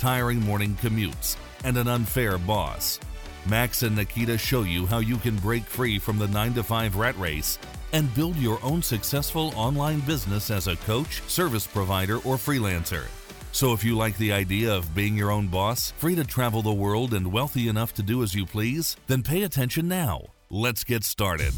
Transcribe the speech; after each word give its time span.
tiring 0.00 0.40
morning 0.40 0.74
commutes, 0.80 1.36
and 1.62 1.76
an 1.76 1.86
unfair 1.86 2.38
boss? 2.38 2.98
Max 3.46 3.82
and 3.82 3.94
Nikita 3.94 4.38
show 4.38 4.62
you 4.62 4.86
how 4.86 4.98
you 4.98 5.16
can 5.18 5.36
break 5.36 5.64
free 5.64 5.98
from 5.98 6.18
the 6.18 6.26
9 6.28 6.54
to 6.54 6.62
5 6.62 6.96
rat 6.96 7.18
race 7.18 7.58
and 7.92 8.12
build 8.14 8.36
your 8.36 8.58
own 8.62 8.82
successful 8.82 9.52
online 9.56 10.00
business 10.00 10.50
as 10.50 10.66
a 10.68 10.76
coach, 10.76 11.20
service 11.28 11.66
provider, 11.66 12.16
or 12.16 12.36
freelancer. 12.36 13.04
So, 13.52 13.72
if 13.72 13.84
you 13.84 13.96
like 13.96 14.16
the 14.16 14.32
idea 14.32 14.72
of 14.72 14.94
being 14.94 15.16
your 15.16 15.30
own 15.30 15.48
boss, 15.48 15.90
free 15.98 16.14
to 16.14 16.24
travel 16.24 16.62
the 16.62 16.72
world, 16.72 17.14
and 17.14 17.32
wealthy 17.32 17.68
enough 17.68 17.92
to 17.94 18.02
do 18.02 18.22
as 18.22 18.34
you 18.34 18.46
please, 18.46 18.96
then 19.06 19.22
pay 19.22 19.42
attention 19.42 19.88
now. 19.88 20.22
Let's 20.50 20.84
get 20.84 21.04
started. 21.04 21.54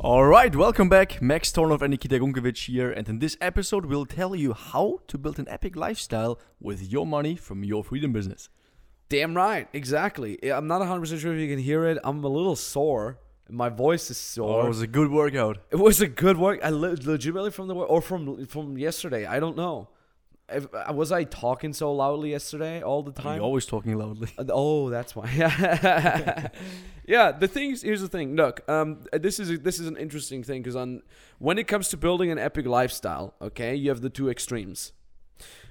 Alright, 0.00 0.54
welcome 0.54 0.88
back. 0.88 1.20
Max 1.20 1.50
Tornow 1.50 1.82
and 1.82 1.90
Nikita 1.90 2.20
Gunkewitsch 2.20 2.66
here, 2.66 2.88
and 2.88 3.08
in 3.08 3.18
this 3.18 3.36
episode, 3.40 3.86
we'll 3.86 4.06
tell 4.06 4.36
you 4.36 4.52
how 4.52 5.00
to 5.08 5.18
build 5.18 5.40
an 5.40 5.48
epic 5.48 5.74
lifestyle 5.74 6.38
with 6.60 6.88
your 6.92 7.04
money 7.04 7.34
from 7.34 7.64
your 7.64 7.82
freedom 7.82 8.12
business. 8.12 8.48
Damn 9.08 9.36
right, 9.36 9.66
exactly. 9.72 10.38
I'm 10.52 10.68
not 10.68 10.82
100% 10.82 11.18
sure 11.18 11.34
if 11.34 11.40
you 11.40 11.48
can 11.48 11.58
hear 11.58 11.84
it. 11.84 11.98
I'm 12.04 12.22
a 12.22 12.28
little 12.28 12.54
sore. 12.54 13.18
My 13.50 13.70
voice 13.70 14.08
is 14.08 14.18
sore. 14.18 14.62
Oh, 14.62 14.66
it 14.66 14.68
was 14.68 14.82
a 14.82 14.86
good 14.86 15.10
workout. 15.10 15.58
It 15.72 15.76
was 15.76 16.00
a 16.00 16.06
good 16.06 16.38
work. 16.38 16.60
I 16.62 16.68
le- 16.68 16.94
legitimately 17.02 17.50
from 17.50 17.66
the 17.66 17.74
work 17.74 17.90
or 17.90 18.00
from 18.00 18.46
from 18.46 18.78
yesterday. 18.78 19.26
I 19.26 19.40
don't 19.40 19.56
know. 19.56 19.88
If, 20.50 20.66
uh, 20.74 20.92
was 20.94 21.12
I 21.12 21.24
talking 21.24 21.72
so 21.74 21.92
loudly 21.92 22.30
yesterday 22.30 22.82
all 22.82 23.02
the 23.02 23.12
time? 23.12 23.36
You're 23.36 23.44
always 23.44 23.66
talking 23.66 23.96
loudly. 23.98 24.28
Uh, 24.38 24.44
Oh, 24.50 24.88
that's 24.88 25.14
why. 25.14 25.28
Yeah. 27.06 27.32
The 27.32 27.48
thing 27.48 27.70
is, 27.72 27.82
here's 27.82 28.00
the 28.00 28.08
thing. 28.08 28.36
Look, 28.36 28.68
um, 28.68 29.04
this 29.12 29.40
is 29.40 29.60
this 29.60 29.78
is 29.78 29.86
an 29.86 29.96
interesting 29.96 30.42
thing 30.42 30.62
because 30.62 30.76
on 30.76 31.02
when 31.38 31.58
it 31.58 31.66
comes 31.66 31.88
to 31.88 31.96
building 31.96 32.30
an 32.30 32.38
epic 32.38 32.66
lifestyle, 32.66 33.34
okay, 33.40 33.74
you 33.74 33.88
have 33.90 34.00
the 34.00 34.10
two 34.10 34.28
extremes. 34.28 34.92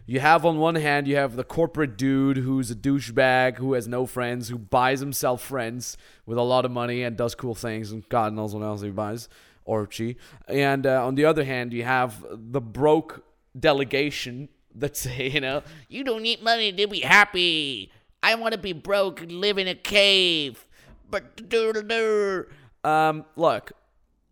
You 0.06 0.22
have 0.22 0.46
on 0.46 0.58
one 0.58 0.76
hand, 0.76 1.06
you 1.08 1.18
have 1.18 1.36
the 1.36 1.44
corporate 1.44 1.98
dude 1.98 2.38
who's 2.38 2.72
a 2.72 2.76
douchebag, 2.76 3.58
who 3.58 3.74
has 3.74 3.88
no 3.90 4.06
friends, 4.06 4.48
who 4.48 4.58
buys 4.58 5.02
himself 5.02 5.42
friends 5.42 5.98
with 6.26 6.38
a 6.38 6.44
lot 6.44 6.64
of 6.66 6.72
money 6.72 7.04
and 7.04 7.18
does 7.18 7.36
cool 7.36 7.56
things, 7.56 7.92
and 7.92 8.08
God 8.08 8.34
knows 8.34 8.56
what 8.56 8.64
else 8.64 8.82
he 8.82 8.90
buys 8.90 9.28
or 9.66 9.86
she. 9.92 10.16
And 10.48 10.88
uh, 10.88 11.06
on 11.06 11.16
the 11.16 11.26
other 11.26 11.44
hand, 11.44 11.74
you 11.74 11.84
have 11.84 12.26
the 12.32 12.62
broke 12.62 13.26
delegation 13.60 14.48
that 14.80 14.98
say, 15.04 15.30
you 15.30 15.42
know, 15.42 15.64
You 15.90 16.04
don't 16.04 16.22
need 16.22 16.42
money 16.42 16.72
to 16.72 16.88
be 16.88 17.02
happy. 17.02 17.92
I 18.24 18.36
want 18.36 18.54
to 18.54 18.58
be 18.60 18.74
broke 18.74 19.22
and 19.22 19.32
live 19.32 19.58
in 19.58 19.68
a 19.68 19.76
cave. 19.76 20.66
But 21.10 21.50
Um, 22.84 23.26
look, 23.36 23.72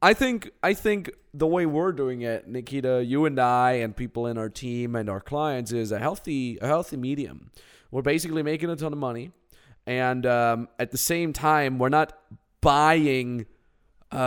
I 0.01 0.13
think 0.13 0.51
I 0.61 0.73
think 0.73 1.11
the 1.33 1.47
way 1.47 1.65
we're 1.65 1.91
doing 1.91 2.21
it, 2.21 2.47
Nikita, 2.47 3.03
you 3.03 3.25
and 3.25 3.39
I, 3.39 3.73
and 3.73 3.95
people 3.95 4.27
in 4.27 4.37
our 4.37 4.49
team 4.49 4.95
and 4.95 5.09
our 5.09 5.21
clients, 5.21 5.71
is 5.71 5.91
a 5.91 5.99
healthy 5.99 6.57
a 6.61 6.67
healthy 6.67 6.97
medium. 6.97 7.51
We're 7.91 8.01
basically 8.01 8.43
making 8.43 8.69
a 8.69 8.75
ton 8.75 8.91
of 8.93 8.99
money, 8.99 9.31
and 9.85 10.25
um, 10.25 10.67
at 10.79 10.91
the 10.91 10.97
same 10.97 11.33
time, 11.33 11.79
we're 11.79 11.89
not 11.89 12.17
buying. 12.61 13.45
Uh, 14.11 14.17
uh, 14.17 14.19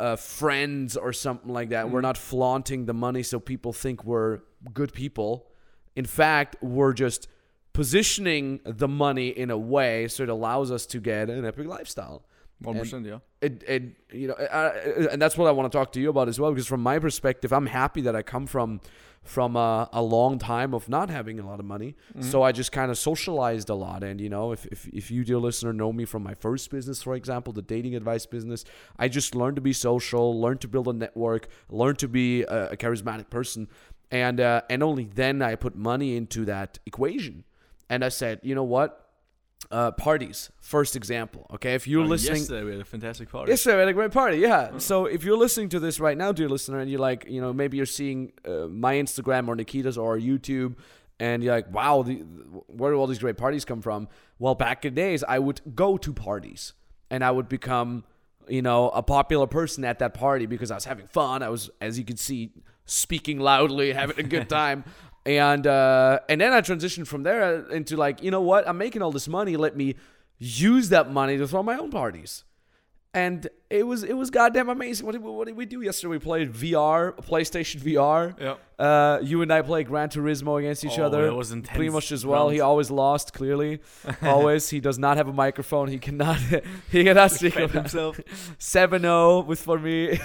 uh, 0.00 0.16
friends 0.16 0.96
or 0.96 1.12
something 1.12 1.52
like 1.52 1.70
that. 1.70 1.90
We're 1.90 2.02
not 2.02 2.16
flaunting 2.16 2.84
the 2.84 2.94
money 2.94 3.24
so 3.24 3.40
people 3.40 3.72
think 3.72 4.04
we're 4.04 4.40
good 4.72 4.92
people. 4.92 5.48
In 5.96 6.04
fact, 6.04 6.56
we're 6.62 6.92
just 6.92 7.28
positioning 7.72 8.60
the 8.64 8.88
money 8.88 9.28
in 9.28 9.50
a 9.50 9.58
way 9.58 10.08
so 10.08 10.22
it 10.22 10.28
allows 10.28 10.70
us 10.70 10.86
to 10.86 11.00
get 11.00 11.30
an 11.30 11.44
epic 11.44 11.66
lifestyle. 11.66 12.24
One 12.60 12.76
yeah. 13.04 13.18
It, 13.40 13.64
it, 13.66 13.82
you 14.12 14.28
know, 14.28 14.34
uh, 14.34 15.08
and 15.10 15.20
that's 15.20 15.36
what 15.36 15.48
I 15.48 15.50
want 15.50 15.70
to 15.72 15.76
talk 15.76 15.92
to 15.92 16.00
you 16.00 16.10
about 16.10 16.28
as 16.28 16.38
well. 16.38 16.52
Because 16.52 16.66
from 16.66 16.80
my 16.80 16.98
perspective, 16.98 17.52
I'm 17.52 17.66
happy 17.66 18.02
that 18.02 18.14
I 18.14 18.22
come 18.22 18.46
from 18.46 18.80
from 19.24 19.54
a, 19.54 19.88
a 19.92 20.02
long 20.02 20.36
time 20.36 20.74
of 20.74 20.88
not 20.88 21.08
having 21.08 21.38
a 21.38 21.46
lot 21.46 21.60
of 21.60 21.64
money. 21.64 21.94
So 22.20 22.42
I 22.42 22.50
just 22.50 22.72
kind 22.72 22.90
of 22.90 22.98
socialized 22.98 23.68
a 23.68 23.74
lot. 23.74 24.02
And 24.02 24.20
you 24.20 24.28
know, 24.28 24.50
if, 24.50 24.66
if 24.66 24.88
if 24.88 25.10
you 25.10 25.24
dear 25.24 25.38
listener 25.38 25.72
know 25.72 25.92
me 25.92 26.04
from 26.04 26.22
my 26.22 26.34
first 26.34 26.70
business, 26.70 27.02
for 27.02 27.14
example, 27.14 27.52
the 27.52 27.62
dating 27.62 27.94
advice 27.94 28.26
business, 28.26 28.64
I 28.98 29.08
just 29.08 29.34
learned 29.34 29.56
to 29.56 29.62
be 29.62 29.72
social, 29.72 30.40
learned 30.40 30.60
to 30.62 30.68
build 30.68 30.88
a 30.88 30.92
network, 30.92 31.48
learned 31.68 31.98
to 32.00 32.08
be 32.08 32.42
a, 32.42 32.70
a 32.70 32.76
charismatic 32.76 33.30
person, 33.30 33.68
and 34.12 34.38
uh, 34.40 34.60
and 34.70 34.82
only 34.84 35.04
then 35.12 35.42
I 35.42 35.56
put 35.56 35.74
money 35.74 36.16
into 36.16 36.44
that 36.44 36.78
equation. 36.86 37.42
And 37.90 38.04
I 38.04 38.08
said, 38.10 38.38
you 38.44 38.54
know 38.54 38.62
what? 38.64 38.98
Uh, 39.70 39.90
parties, 39.90 40.50
first 40.60 40.96
example. 40.96 41.46
Okay, 41.54 41.74
if 41.74 41.86
you're 41.86 42.04
Oh, 42.04 42.06
listening, 42.08 42.38
Yesterday 42.40 42.64
we 42.64 42.72
had 42.72 42.80
a 42.80 42.84
fantastic 42.84 43.30
party. 43.30 43.50
Yes, 43.50 43.62
sir. 43.62 43.74
We 43.74 43.80
had 43.80 43.88
a 43.88 43.92
great 43.94 44.10
party. 44.12 44.36
Yeah. 44.38 44.76
So 44.78 45.06
if 45.06 45.24
you're 45.24 45.36
listening 45.36 45.68
to 45.70 45.80
this 45.80 45.98
right 46.00 46.16
now, 46.16 46.30
dear 46.32 46.48
listener, 46.48 46.78
and 46.80 46.90
you're 46.90 47.00
like, 47.00 47.24
you 47.28 47.40
know, 47.40 47.52
maybe 47.52 47.76
you're 47.78 47.86
seeing 47.86 48.32
uh, 48.46 48.66
my 48.68 48.94
Instagram 48.94 49.48
or 49.48 49.54
Nikita's 49.56 49.96
or 49.96 50.18
YouTube, 50.18 50.74
and 51.20 51.42
you're 51.42 51.54
like, 51.54 51.72
wow, 51.72 52.02
the, 52.02 52.16
where 52.66 52.90
do 52.92 52.98
all 52.98 53.06
these 53.06 53.18
great 53.20 53.36
parties 53.36 53.64
come 53.64 53.80
from? 53.80 54.08
Well, 54.38 54.54
back 54.54 54.84
in 54.84 54.94
days, 54.94 55.22
I 55.26 55.38
would 55.38 55.60
go 55.74 55.96
to 55.96 56.12
parties, 56.12 56.72
and 57.10 57.24
I 57.24 57.30
would 57.30 57.48
become, 57.48 58.04
you 58.48 58.62
know, 58.62 58.90
a 58.90 59.02
popular 59.02 59.46
person 59.46 59.84
at 59.84 60.00
that 60.00 60.12
party 60.12 60.46
because 60.46 60.70
I 60.70 60.74
was 60.74 60.84
having 60.84 61.06
fun. 61.06 61.42
I 61.42 61.48
was, 61.48 61.70
as 61.80 61.98
you 61.98 62.04
can 62.04 62.16
see, 62.16 62.50
speaking 62.84 63.38
loudly, 63.40 63.92
having 63.92 64.18
a 64.18 64.22
good 64.28 64.48
time. 64.60 64.84
And 65.24 65.66
uh, 65.66 66.18
and 66.28 66.40
then 66.40 66.52
I 66.52 66.60
transitioned 66.60 67.06
from 67.06 67.22
there 67.22 67.68
into 67.70 67.96
like, 67.96 68.22
you 68.22 68.30
know 68.30 68.40
what? 68.40 68.66
I'm 68.68 68.78
making 68.78 69.02
all 69.02 69.12
this 69.12 69.28
money. 69.28 69.56
Let 69.56 69.76
me 69.76 69.94
use 70.38 70.88
that 70.88 71.12
money 71.12 71.38
to 71.38 71.46
throw 71.46 71.62
my 71.62 71.76
own 71.78 71.90
parties 71.90 72.42
and 73.14 73.46
it 73.68 73.86
was 73.86 74.02
it 74.02 74.14
was 74.14 74.30
goddamn 74.30 74.68
amazing. 74.70 75.04
What 75.06 75.12
did, 75.12 75.22
we- 75.22 75.30
what 75.30 75.46
did 75.46 75.56
we 75.56 75.66
do 75.66 75.82
yesterday? 75.82 76.10
We 76.12 76.18
played 76.18 76.50
VR, 76.52 77.14
PlayStation 77.24 77.80
VR. 77.80 78.34
Yeah. 78.40 78.54
Uh, 78.78 79.20
you 79.22 79.42
and 79.42 79.52
I 79.52 79.60
played 79.62 79.86
Gran 79.86 80.08
Turismo 80.08 80.58
against 80.58 80.82
each 80.84 80.98
Oh, 80.98 81.04
other. 81.04 81.26
that 81.26 81.34
was 81.34 81.50
Pretty 81.50 81.68
intense 81.68 81.92
much 81.92 82.10
as 82.10 82.24
well. 82.26 82.48
He 82.48 82.60
always 82.60 82.90
lost. 82.90 83.32
Clearly, 83.34 83.80
always. 84.22 84.70
He 84.70 84.80
does 84.80 84.98
not 84.98 85.18
have 85.18 85.28
a 85.28 85.32
microphone. 85.32 85.88
He 85.88 85.98
cannot. 85.98 86.38
he 86.90 87.04
cannot 87.04 87.30
speak 87.30 87.54
about 87.54 87.70
himself. 87.70 88.18
7-0 88.58 89.46
with 89.46 89.60
for 89.60 89.78
me. 89.78 90.18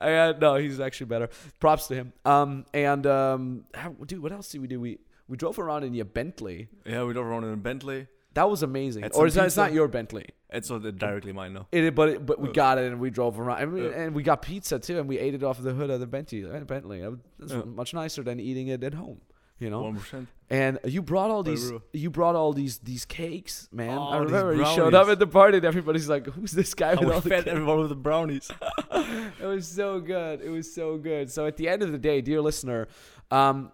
Uh, 0.00 0.32
no, 0.40 0.56
he's 0.56 0.80
actually 0.80 1.06
better. 1.06 1.28
Props 1.60 1.88
to 1.88 1.94
him. 1.94 2.12
Um, 2.24 2.66
and 2.72 3.06
um, 3.06 3.64
how, 3.74 3.90
dude, 4.06 4.22
what 4.22 4.32
else 4.32 4.48
did 4.50 4.60
we 4.60 4.66
do? 4.68 4.80
We 4.80 4.98
we 5.28 5.36
drove 5.36 5.58
around 5.58 5.84
in 5.84 5.94
your 5.94 6.04
Bentley. 6.06 6.68
Yeah, 6.86 7.04
we 7.04 7.12
drove 7.12 7.26
around 7.26 7.44
in 7.44 7.52
a 7.52 7.56
Bentley. 7.56 8.06
That 8.34 8.48
was 8.48 8.62
amazing. 8.62 9.04
Or 9.14 9.26
is 9.26 9.34
that, 9.34 9.46
it's 9.46 9.56
not 9.56 9.72
your 9.72 9.88
Bentley? 9.88 10.26
It's 10.50 10.70
not 10.70 10.82
directly 10.96 11.32
mine, 11.32 11.54
no. 11.54 11.66
It, 11.72 11.94
but 11.94 12.08
it, 12.08 12.24
but 12.26 12.38
we 12.40 12.52
got 12.52 12.78
it 12.78 12.90
and 12.92 13.00
we 13.00 13.10
drove 13.10 13.38
around 13.40 13.60
and 13.62 13.72
we, 13.72 13.82
Yeah. 13.84 13.90
and 14.00 14.14
we 14.14 14.22
got 14.22 14.42
pizza 14.42 14.78
too 14.78 14.98
and 14.98 15.08
we 15.08 15.18
ate 15.18 15.34
it 15.34 15.42
off 15.42 15.60
the 15.60 15.72
hood 15.74 15.90
of 15.90 15.98
the 16.00 16.06
Bentley. 16.06 16.44
uh, 16.44 16.60
Bentley. 16.60 17.02
That's 17.38 17.52
Yeah. 17.52 17.62
much 17.64 17.92
nicer 17.94 18.22
than 18.22 18.38
eating 18.38 18.68
it 18.68 18.84
at 18.84 18.94
home, 18.94 19.20
you 19.58 19.70
know. 19.70 19.82
One 19.82 19.96
percent. 19.96 20.28
And 20.50 20.78
you 20.84 21.02
brought 21.02 21.30
all 21.30 21.42
these 21.42 21.70
rule. 21.70 21.82
you 21.92 22.08
brought 22.10 22.34
all 22.34 22.54
these 22.54 22.78
these 22.78 23.04
cakes, 23.04 23.68
man. 23.70 23.90
I 23.98 24.16
Oh, 24.18 24.22
remember 24.24 24.54
you 24.54 24.64
showed 24.64 24.94
up 24.94 25.08
at 25.08 25.18
the 25.18 25.26
party 25.26 25.58
and 25.58 25.66
everybody's 25.66 26.08
like, 26.08 26.26
"Who's 26.26 26.52
this 26.52 26.72
guy 26.74 26.94
with 26.94 27.08
I 27.10 27.12
all 27.14 27.20
the 27.20 27.28
fed 27.28 27.44
cakes?" 27.44 27.52
everyone 27.54 27.78
with 27.80 27.90
the 27.90 27.96
brownies. 27.96 28.50
It 29.40 29.44
was 29.46 29.68
so 29.68 30.00
good. 30.00 30.40
It 30.40 30.48
was 30.50 30.72
so 30.74 30.96
good. 30.96 31.30
So 31.30 31.46
at 31.46 31.56
the 31.58 31.68
end 31.68 31.82
of 31.82 31.92
the 31.92 31.98
day, 31.98 32.20
dear 32.22 32.40
listener, 32.40 32.88
um, 33.30 33.70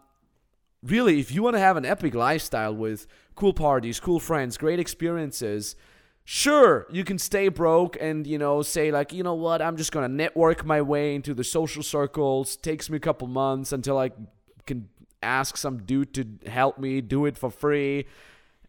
really, 0.82 1.20
if 1.20 1.32
you 1.32 1.42
want 1.42 1.54
to 1.54 1.60
have 1.60 1.76
an 1.76 1.84
epic 1.84 2.14
lifestyle 2.14 2.74
with 2.74 3.06
cool 3.36 3.52
parties, 3.54 4.00
cool 4.00 4.20
friends, 4.20 4.56
great 4.58 4.78
experiences, 4.80 5.76
sure, 6.24 6.86
you 6.90 7.04
can 7.04 7.18
stay 7.18 7.48
broke 7.48 7.96
and, 8.00 8.26
you 8.26 8.38
know, 8.38 8.62
say, 8.62 8.90
like, 8.90 9.12
you 9.12 9.22
know 9.22 9.34
what, 9.34 9.62
I'm 9.62 9.76
just 9.76 9.92
going 9.92 10.08
to 10.08 10.14
network 10.14 10.64
my 10.64 10.82
way 10.82 11.14
into 11.14 11.34
the 11.34 11.44
social 11.44 11.82
circles. 11.82 12.56
Takes 12.56 12.90
me 12.90 12.96
a 12.96 13.00
couple 13.00 13.26
months 13.28 13.72
until 13.72 13.98
I 13.98 14.10
can 14.66 14.88
ask 15.24 15.56
some 15.56 15.78
dude 15.84 16.14
to 16.14 16.48
help 16.48 16.78
me 16.78 17.00
do 17.00 17.26
it 17.26 17.36
for 17.36 17.50
free. 17.50 18.06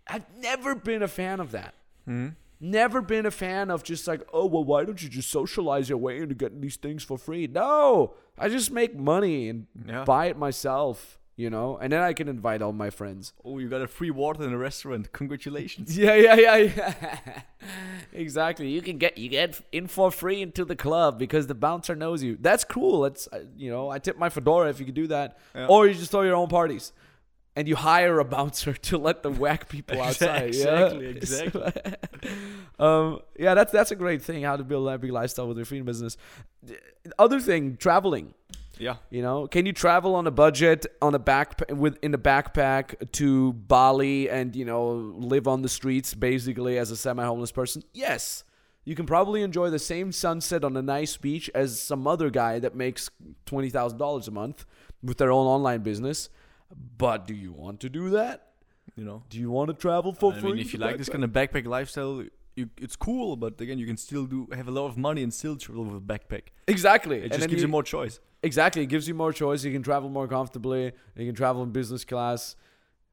I've 0.07 0.25
never 0.39 0.73
been 0.75 1.03
a 1.03 1.07
fan 1.07 1.39
of 1.39 1.51
that. 1.51 1.73
Hmm? 2.05 2.29
Never 2.59 3.01
been 3.01 3.25
a 3.25 3.31
fan 3.31 3.69
of 3.69 3.83
just 3.83 4.07
like, 4.07 4.21
oh, 4.31 4.45
well, 4.45 4.63
why 4.63 4.85
don't 4.85 5.01
you 5.03 5.09
just 5.09 5.29
socialize 5.29 5.89
your 5.89 5.97
way 5.97 6.19
into 6.19 6.33
getting 6.35 6.61
these 6.61 6.77
things 6.77 7.03
for 7.03 7.17
free? 7.17 7.47
No, 7.47 8.13
I 8.39 8.47
just 8.49 8.71
make 8.71 8.95
money 8.95 9.49
and 9.49 9.67
Yeah. 9.85 10.03
buy 10.05 10.27
it 10.27 10.37
myself, 10.37 11.19
you 11.37 11.49
know, 11.49 11.77
and 11.77 11.91
then 11.91 12.01
I 12.01 12.13
can 12.13 12.27
invite 12.29 12.61
all 12.61 12.71
my 12.71 12.89
friends. 12.89 13.33
Oh, 13.43 13.57
you 13.59 13.67
got 13.69 13.81
a 13.81 13.87
free 13.87 14.11
water 14.11 14.43
in 14.43 14.53
a 14.53 14.57
restaurant. 14.57 15.11
Congratulations. 15.11 15.97
Yeah, 16.05 16.15
yeah, 16.15 16.35
yeah, 16.35 16.55
yeah. 16.57 17.41
exactly. 18.13 18.69
You 18.69 18.81
can 18.81 18.97
get 18.97 19.17
you 19.17 19.29
get 19.29 19.59
in 19.71 19.87
for 19.87 20.11
free 20.11 20.41
into 20.41 20.63
the 20.65 20.75
club 20.75 21.19
because 21.19 21.47
the 21.47 21.55
bouncer 21.55 21.95
knows 21.95 22.23
you. 22.23 22.37
That's 22.39 22.63
cool. 22.63 23.01
That's 23.01 23.27
uh, 23.31 23.39
you 23.57 23.69
know, 23.69 23.89
I 23.89 23.99
tip 23.99 24.17
my 24.17 24.29
fedora 24.29 24.69
if 24.69 24.79
you 24.79 24.85
could 24.85 24.95
do 24.95 25.07
that, 25.07 25.37
Yeah. 25.53 25.67
or 25.67 25.87
you 25.87 25.93
just 25.93 26.11
throw 26.11 26.21
your 26.21 26.35
own 26.35 26.47
parties. 26.47 26.91
and 27.57 27.67
you 27.69 27.75
hire 27.77 28.19
a 28.19 28.25
bouncer 28.35 28.73
to 28.73 28.97
let 28.97 29.23
the 29.23 29.29
whack 29.31 29.69
people 29.69 30.01
outside. 30.01 30.47
Exactly, 30.47 31.05
yeah? 31.05 31.11
exactly. 31.11 31.63
um, 32.79 33.19
yeah, 33.39 33.53
that's 33.53 33.71
that's 33.71 33.91
a 33.91 33.95
great 33.95 34.21
thing. 34.21 34.43
How 34.43 34.57
to 34.57 34.63
build 34.63 34.87
an 34.87 34.93
epic 34.93 35.11
lifestyle 35.11 35.47
with 35.47 35.57
your 35.57 35.65
freedom 35.65 35.85
business. 35.85 36.17
Other 37.19 37.39
thing, 37.39 37.77
traveling. 37.77 38.33
Yeah. 38.77 38.95
You 39.09 39.21
know, 39.21 39.47
can 39.47 39.65
you 39.65 39.73
travel 39.73 40.15
on 40.15 40.27
a 40.27 40.31
budget 40.31 40.85
on 41.01 41.15
a 41.15 41.19
back 41.19 41.61
with 41.69 41.97
in 42.03 42.13
a 42.13 42.17
backpack 42.17 43.11
to 43.13 43.53
Bali 43.53 44.29
and 44.29 44.55
you 44.55 44.65
know 44.65 44.89
live 45.17 45.47
on 45.47 45.61
the 45.61 45.69
streets 45.69 46.13
basically 46.13 46.77
as 46.77 46.91
a 46.91 46.97
semi-homeless 46.97 47.51
person? 47.51 47.83
Yes. 47.93 48.43
You 48.83 48.93
can 48.93 49.07
probably 49.07 49.41
enjoy 49.41 49.71
the 49.71 49.79
same 49.79 50.11
sunset 50.11 50.63
on 50.63 50.77
a 50.77 50.81
nice 50.81 51.17
beach 51.17 51.49
as 51.55 51.81
some 51.81 52.05
other 52.05 52.29
guy 52.29 52.59
that 52.59 52.75
makes 52.75 53.09
twenty 53.45 53.69
thousand 53.69 53.97
dollars 53.97 54.27
a 54.27 54.31
month 54.31 54.65
with 55.01 55.17
their 55.17 55.31
own 55.31 55.47
online 55.47 55.81
business. 55.81 56.29
But 56.97 57.25
do 57.25 57.33
you 57.33 57.51
want 57.51 57.79
to 57.81 57.89
do 57.89 58.09
that? 58.11 58.51
You 58.95 59.03
know. 59.03 59.23
Do 59.29 59.39
you 59.39 59.49
want 59.49 59.69
to 59.69 59.73
travel 59.73 60.13
for 60.13 60.33
I 60.33 60.39
free? 60.39 60.51
mean, 60.51 60.59
if 60.59 60.73
you 60.73 60.79
like 60.79 60.97
this 60.97 61.09
kind 61.09 61.23
of 61.23 61.31
backpack 61.31 61.65
lifestyle, 61.65 62.23
you, 62.55 62.69
it's 62.77 62.95
cool. 62.95 63.35
But 63.35 63.59
again, 63.61 63.77
you 63.79 63.85
can 63.85 63.97
still 63.97 64.25
do 64.25 64.47
have 64.53 64.67
a 64.67 64.71
lot 64.71 64.87
of 64.87 64.97
money 64.97 65.23
and 65.23 65.33
still 65.33 65.55
travel 65.55 65.83
with 65.85 65.97
a 65.97 66.05
backpack. 66.05 66.43
exactly, 66.67 67.17
It 67.17 67.23
And 67.25 67.33
just 67.33 67.49
gives 67.49 67.61
you 67.61 67.67
more 67.67 67.83
choice. 67.83 68.19
Exactly. 68.43 68.83
It 68.83 68.87
gives 68.87 69.07
you 69.07 69.13
more 69.15 69.33
choice. 69.33 69.63
You 69.63 69.71
can 69.71 69.81
travel 69.83 70.09
more 70.09 70.27
comfortably. 70.27 70.91
You 71.15 71.25
can 71.25 71.35
travel 71.35 71.63
in 71.63 71.71
business 71.71 72.05
class. 72.05 72.55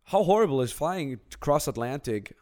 How 0.04 0.22
horrible 0.24 0.60
is 0.62 0.72
flying 0.72 1.20
cross 1.40 1.68
Atlantic 1.68 2.36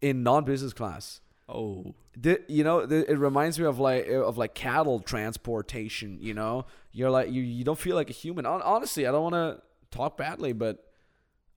in 0.00 0.22
non-business 0.22 0.72
class? 0.72 1.20
Oh, 1.48 1.94
The, 2.16 2.40
you 2.48 2.64
know, 2.64 2.86
the, 2.86 3.10
it 3.10 3.18
reminds 3.18 3.58
me 3.58 3.64
of 3.66 3.78
like 3.78 4.08
of 4.08 4.38
like 4.38 4.54
cattle 4.54 5.00
transportation. 5.00 6.18
You 6.20 6.34
know, 6.34 6.66
you're 6.92 7.10
like 7.10 7.30
you 7.30 7.42
you 7.42 7.64
don't 7.64 7.78
feel 7.78 7.96
like 7.96 8.10
a 8.10 8.12
human. 8.12 8.46
Honestly, 8.46 9.06
I 9.06 9.12
don't 9.12 9.22
want 9.22 9.34
to 9.34 9.62
talk 9.96 10.16
badly, 10.16 10.52
but 10.52 10.89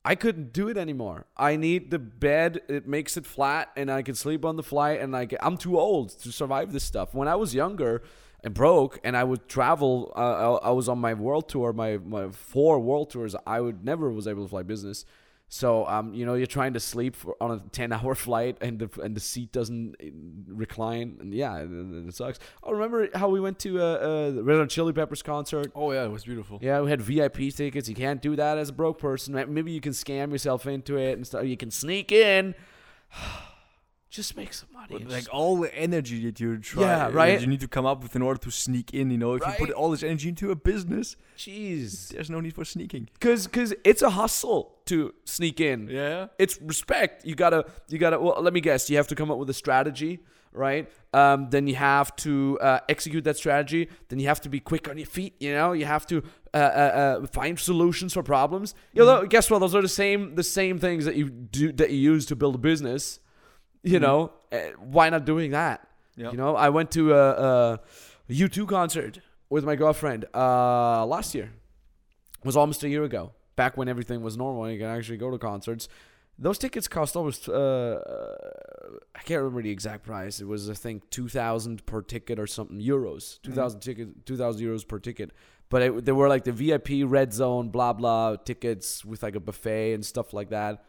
I 0.04 0.14
couldn't 0.14 0.52
do 0.52 0.68
it 0.68 0.76
anymore. 0.76 1.26
I 1.36 1.56
need 1.56 1.90
the 1.90 1.98
bed. 1.98 2.60
It 2.68 2.86
makes 2.86 3.16
it 3.16 3.24
flat, 3.24 3.70
and 3.76 3.90
I 3.90 4.02
can 4.02 4.14
sleep 4.14 4.44
on 4.44 4.56
the 4.56 4.62
flight. 4.62 5.00
And 5.00 5.16
I 5.16 5.26
I'm 5.40 5.56
too 5.56 5.78
old 5.78 6.10
to 6.20 6.30
survive 6.30 6.72
this 6.72 6.84
stuff. 6.84 7.14
When 7.14 7.26
I 7.26 7.36
was 7.36 7.54
younger 7.54 8.02
and 8.42 8.52
broke, 8.52 9.00
and 9.02 9.16
I 9.16 9.24
would 9.24 9.48
travel, 9.48 10.12
uh, 10.14 10.58
I, 10.58 10.68
I 10.68 10.70
was 10.72 10.88
on 10.90 10.98
my 10.98 11.14
world 11.14 11.48
tour, 11.48 11.72
my 11.72 11.96
my 11.96 12.28
four 12.30 12.78
world 12.80 13.10
tours. 13.10 13.34
I 13.46 13.60
would 13.60 13.84
never 13.84 14.10
was 14.10 14.26
able 14.28 14.42
to 14.44 14.48
fly 14.48 14.62
business. 14.62 15.06
So 15.54 15.86
um, 15.86 16.12
you 16.12 16.26
know, 16.26 16.34
you're 16.34 16.48
trying 16.48 16.72
to 16.72 16.80
sleep 16.80 17.14
for, 17.14 17.36
on 17.40 17.52
a 17.52 17.62
ten 17.70 17.92
hour 17.92 18.14
flight, 18.26 18.58
and 18.60 18.76
the 18.76 19.00
and 19.00 19.14
the 19.14 19.20
seat 19.20 19.52
doesn't 19.52 19.94
uh, 20.02 20.06
recline, 20.48 21.18
and 21.20 21.32
yeah, 21.32 21.58
it, 21.58 21.68
it 21.70 22.12
sucks. 22.12 22.40
Oh, 22.64 22.72
remember 22.72 23.08
how 23.14 23.28
we 23.28 23.38
went 23.38 23.60
to 23.60 23.80
uh, 23.80 23.84
uh, 23.84 24.30
the 24.32 24.42
Red 24.42 24.58
Hot 24.58 24.68
Chili 24.68 24.92
Peppers 24.92 25.22
concert? 25.22 25.70
oh 25.76 25.92
yeah, 25.92 26.06
it 26.06 26.10
was 26.10 26.24
beautiful. 26.24 26.58
Yeah, 26.60 26.80
we 26.80 26.90
had 26.90 27.00
VIP 27.00 27.54
tickets. 27.54 27.88
You 27.88 27.94
can't 27.94 28.20
do 28.20 28.34
that 28.34 28.58
as 28.58 28.70
a 28.70 28.72
broke 28.72 28.98
person. 28.98 29.32
Maybe 29.54 29.70
you 29.70 29.80
can 29.80 29.92
scam 29.92 30.32
yourself 30.32 30.66
into 30.66 30.96
it 30.96 31.12
and 31.12 31.24
stuff. 31.24 31.44
You 31.44 31.56
can 31.56 31.70
sneak 31.70 32.10
in. 32.10 32.56
Just 34.14 34.36
make 34.36 34.54
some 34.54 34.68
money. 34.72 34.94
And 34.94 35.10
like 35.10 35.26
all 35.32 35.56
the 35.56 35.76
energy 35.76 36.24
that 36.26 36.38
you 36.38 36.56
try, 36.58 36.82
Yeah, 36.82 37.10
right? 37.10 37.40
You 37.40 37.48
need 37.48 37.58
to 37.62 37.66
come 37.66 37.84
up 37.84 38.00
with 38.00 38.14
in 38.14 38.22
order 38.22 38.38
to 38.42 38.50
sneak 38.52 38.94
in. 38.94 39.10
You 39.10 39.18
know, 39.18 39.34
if 39.34 39.44
you 39.44 39.52
put 39.58 39.70
all 39.72 39.90
this 39.90 40.04
energy 40.04 40.28
into 40.28 40.52
a 40.52 40.54
business, 40.54 41.16
Jeez. 41.36 42.10
there's 42.10 42.30
no 42.30 42.38
need 42.38 42.54
for 42.54 42.64
sneaking. 42.64 43.08
Cause, 43.18 43.48
cause 43.48 43.74
it's 43.82 44.02
a 44.02 44.10
hustle 44.10 44.76
to 44.86 45.12
sneak 45.24 45.60
in. 45.60 45.88
Yeah. 45.88 46.28
It's 46.38 46.60
respect. 46.62 47.26
You 47.26 47.34
gotta, 47.34 47.66
you 47.88 47.98
gotta. 47.98 48.20
Well, 48.20 48.40
let 48.40 48.52
me 48.52 48.60
guess. 48.60 48.88
You 48.88 48.98
have 48.98 49.08
to 49.08 49.16
come 49.16 49.32
up 49.32 49.38
with 49.38 49.50
a 49.50 49.54
strategy, 49.54 50.20
right? 50.52 50.88
Um, 51.12 51.50
then 51.50 51.66
you 51.66 51.74
have 51.74 52.14
to 52.18 52.56
uh, 52.60 52.78
execute 52.88 53.24
that 53.24 53.36
strategy. 53.36 53.88
Then 54.10 54.20
you 54.20 54.28
have 54.28 54.40
to 54.42 54.48
be 54.48 54.60
quick 54.60 54.88
on 54.88 54.96
your 54.96 55.08
feet. 55.08 55.34
You 55.40 55.54
know, 55.54 55.72
you 55.72 55.86
have 55.86 56.06
to 56.06 56.22
uh, 56.54 56.56
uh, 56.56 56.60
uh, 56.60 57.26
find 57.26 57.58
solutions 57.58 58.12
for 58.12 58.22
problems. 58.22 58.76
You 58.92 59.04
know, 59.04 59.26
guess 59.26 59.50
what? 59.50 59.58
Those 59.58 59.74
are 59.74 59.82
the 59.82 59.88
same, 59.88 60.36
the 60.36 60.44
same 60.44 60.78
things 60.78 61.04
that 61.04 61.16
you 61.16 61.30
do 61.30 61.72
that 61.72 61.90
you 61.90 61.98
use 61.98 62.26
to 62.26 62.36
build 62.36 62.54
a 62.54 62.58
business. 62.58 63.18
You 63.84 64.00
know, 64.00 64.32
uh, 64.50 64.58
why 64.78 65.10
not 65.10 65.24
doing 65.24 65.50
that? 65.52 65.86
Yeah. 66.16 66.30
You 66.30 66.36
know, 66.36 66.56
I 66.56 66.70
went 66.70 66.90
to 66.92 67.12
a, 67.12 67.30
a 67.30 67.80
U2 68.30 68.68
concert 68.68 69.20
with 69.50 69.64
my 69.64 69.76
girlfriend 69.76 70.24
uh, 70.34 71.04
last 71.04 71.34
year. 71.34 71.52
It 72.38 72.46
was 72.46 72.56
almost 72.56 72.82
a 72.82 72.88
year 72.88 73.04
ago, 73.04 73.32
back 73.56 73.76
when 73.76 73.88
everything 73.88 74.22
was 74.22 74.36
normal 74.36 74.64
and 74.64 74.72
you 74.72 74.78
can 74.78 74.88
actually 74.88 75.18
go 75.18 75.30
to 75.30 75.38
concerts. 75.38 75.88
Those 76.38 76.58
tickets 76.58 76.88
cost 76.88 77.14
almost, 77.14 77.48
uh, 77.48 78.00
I 79.14 79.20
can't 79.20 79.38
remember 79.38 79.62
the 79.62 79.70
exact 79.70 80.04
price. 80.04 80.40
It 80.40 80.48
was, 80.48 80.68
I 80.68 80.74
think, 80.74 81.08
2000 81.10 81.86
per 81.86 82.02
ticket 82.02 82.40
or 82.40 82.46
something, 82.46 82.80
euros. 82.80 83.40
2000 83.42 83.80
ticket, 83.80 84.26
2000 84.26 84.60
euros 84.60 84.86
per 84.86 84.98
ticket. 84.98 85.30
But 85.68 85.82
it, 85.82 86.04
they 86.04 86.12
were 86.12 86.28
like 86.28 86.44
the 86.44 86.52
VIP 86.52 87.04
red 87.04 87.32
zone, 87.32 87.68
blah, 87.68 87.92
blah 87.92 88.36
tickets 88.36 89.04
with 89.04 89.22
like 89.22 89.36
a 89.36 89.40
buffet 89.40 89.94
and 89.94 90.04
stuff 90.04 90.32
like 90.32 90.50
that. 90.50 90.84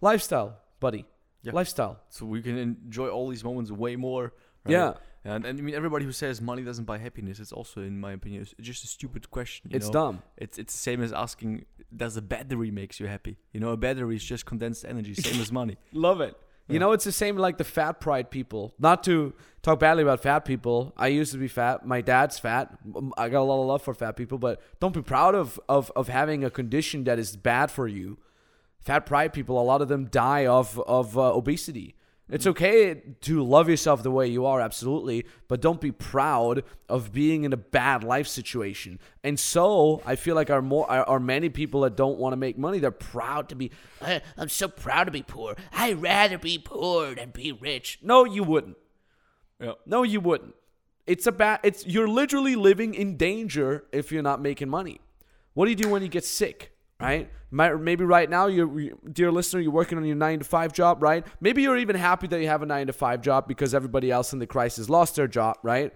Lifestyle, 0.00 0.58
buddy. 0.80 1.06
Yeah. 1.42 1.52
Lifestyle. 1.52 2.00
So 2.08 2.26
we 2.26 2.40
can 2.42 2.56
enjoy 2.58 3.08
all 3.08 3.28
these 3.28 3.42
moments 3.44 3.70
way 3.70 3.96
more. 3.96 4.32
right? 4.64 4.72
Yeah. 4.72 4.92
And, 5.24 5.44
and 5.46 5.58
I 5.58 5.62
mean, 5.62 5.74
everybody 5.74 6.04
who 6.04 6.12
says 6.12 6.40
money 6.40 6.62
doesn't 6.62 6.84
buy 6.84 6.98
happiness, 6.98 7.38
it's 7.38 7.52
also, 7.52 7.80
in 7.80 8.00
my 8.00 8.12
opinion, 8.12 8.44
just 8.60 8.82
a 8.84 8.88
stupid 8.88 9.30
question. 9.30 9.70
you 9.70 9.76
It's 9.76 9.86
know? 9.86 9.92
dumb. 9.92 10.22
It's 10.36 10.58
it's 10.58 10.72
the 10.72 10.78
same 10.78 11.00
as 11.02 11.12
asking, 11.12 11.64
does 11.96 12.16
a 12.16 12.22
battery 12.22 12.70
makes 12.72 12.98
you 12.98 13.06
happy? 13.06 13.38
You 13.52 13.60
know, 13.60 13.70
a 13.70 13.76
battery 13.76 14.16
is 14.16 14.24
just 14.24 14.46
condensed 14.46 14.84
energy, 14.84 15.14
same 15.14 15.40
as 15.40 15.52
money. 15.52 15.76
Love 15.92 16.20
it. 16.20 16.36
You 16.68 16.78
know, 16.78 16.92
it's 16.92 17.04
the 17.04 17.12
same 17.12 17.36
like 17.36 17.58
the 17.58 17.64
fat 17.64 18.00
pride 18.00 18.30
people. 18.30 18.72
Not 18.78 19.04
to 19.04 19.34
talk 19.62 19.78
badly 19.80 20.02
about 20.04 20.22
fat 20.22 20.40
people. 20.46 20.94
I 20.96 21.08
used 21.08 21.30
to 21.32 21.38
be 21.38 21.48
fat. 21.48 21.84
My 21.84 22.00
dad's 22.00 22.38
fat. 22.38 22.78
I 23.18 23.28
got 23.28 23.40
a 23.40 23.48
lot 23.52 23.60
of 23.60 23.66
love 23.66 23.82
for 23.82 23.92
fat 23.92 24.16
people, 24.16 24.38
but 24.38 24.62
don't 24.80 24.94
be 24.94 25.02
proud 25.02 25.34
of, 25.34 25.60
of, 25.68 25.92
of 25.94 26.08
having 26.08 26.44
a 26.44 26.50
condition 26.50 27.04
that 27.04 27.18
is 27.18 27.36
bad 27.36 27.70
for 27.70 27.86
you. 27.86 28.16
Fat 28.82 29.06
pride 29.06 29.32
people, 29.32 29.60
a 29.60 29.62
lot 29.62 29.82
of 29.82 29.88
them 29.88 30.06
die 30.06 30.46
of, 30.46 30.78
of 30.80 31.16
uh, 31.16 31.34
obesity. 31.34 31.94
It's 32.32 32.46
okay 32.46 32.94
to 33.22 33.42
love 33.42 33.68
yourself 33.68 34.02
the 34.02 34.10
way 34.10 34.26
you 34.26 34.46
are, 34.46 34.58
absolutely, 34.58 35.26
but 35.48 35.60
don't 35.60 35.82
be 35.82 35.92
proud 35.92 36.64
of 36.88 37.12
being 37.12 37.44
in 37.44 37.52
a 37.52 37.58
bad 37.58 38.02
life 38.02 38.26
situation. 38.26 38.98
And 39.22 39.38
so, 39.38 40.00
I 40.06 40.16
feel 40.16 40.34
like 40.34 40.48
are 40.48 40.62
more 40.62 40.90
are, 40.90 41.20
many 41.20 41.50
people 41.50 41.82
that 41.82 41.94
don't 41.94 42.18
want 42.18 42.32
to 42.32 42.38
make 42.38 42.56
money. 42.56 42.78
They're 42.78 42.90
proud 42.90 43.50
to 43.50 43.54
be 43.54 43.70
I'm 44.00 44.48
so 44.48 44.68
proud 44.68 45.04
to 45.04 45.10
be 45.10 45.22
poor. 45.22 45.56
I'd 45.72 46.00
rather 46.00 46.38
be 46.38 46.58
poor 46.58 47.14
than 47.14 47.30
be 47.30 47.52
rich. 47.52 47.98
No, 48.02 48.24
you 48.24 48.44
wouldn't. 48.44 48.78
Yeah. 49.60 49.72
No, 49.84 50.02
you 50.02 50.20
wouldn't. 50.20 50.54
It's 51.06 51.26
a 51.26 51.32
bad. 51.32 51.60
It's 51.62 51.86
you're 51.86 52.08
literally 52.08 52.56
living 52.56 52.94
in 52.94 53.18
danger 53.18 53.84
if 53.92 54.10
you're 54.10 54.22
not 54.22 54.40
making 54.40 54.70
money. 54.70 55.00
What 55.52 55.66
do 55.66 55.70
you 55.70 55.76
do 55.76 55.88
when 55.88 56.00
you 56.00 56.08
get 56.08 56.24
sick? 56.24 56.71
Right? 57.02 57.30
Might- 57.50 57.80
Maybe 57.80 58.04
right 58.04 58.30
now, 58.30 58.46
you- 58.46 58.98
dear 59.12 59.30
listener, 59.30 59.60
you're 59.60 59.72
working 59.72 59.98
on 59.98 60.04
your 60.04 60.16
nine 60.16 60.38
to 60.38 60.44
five 60.44 60.72
job, 60.72 61.02
right? 61.02 61.26
Maybe 61.40 61.62
you're 61.62 61.76
even 61.76 61.96
happy 61.96 62.26
that 62.28 62.40
you 62.40 62.46
have 62.48 62.62
a 62.62 62.66
nine 62.66 62.86
to 62.86 62.92
five 62.92 63.20
job 63.20 63.46
because 63.46 63.74
everybody 63.74 64.10
else 64.10 64.32
in 64.32 64.38
the 64.38 64.46
crisis 64.46 64.88
lost 64.88 65.16
their 65.16 65.28
job, 65.28 65.56
right? 65.62 65.92